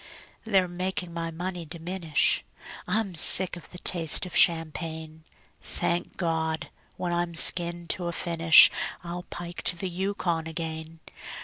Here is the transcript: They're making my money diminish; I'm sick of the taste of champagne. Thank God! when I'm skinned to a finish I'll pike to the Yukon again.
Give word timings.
They're 0.45 0.67
making 0.67 1.13
my 1.13 1.29
money 1.29 1.63
diminish; 1.63 2.43
I'm 2.87 3.13
sick 3.13 3.55
of 3.55 3.69
the 3.69 3.77
taste 3.77 4.25
of 4.25 4.35
champagne. 4.35 5.25
Thank 5.61 6.17
God! 6.17 6.71
when 6.97 7.13
I'm 7.13 7.35
skinned 7.35 7.91
to 7.91 8.05
a 8.07 8.11
finish 8.11 8.71
I'll 9.03 9.27
pike 9.29 9.61
to 9.61 9.75
the 9.77 9.89
Yukon 9.89 10.47
again. 10.47 11.01